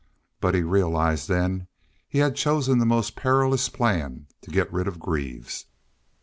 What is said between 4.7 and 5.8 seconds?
rid of Greaves.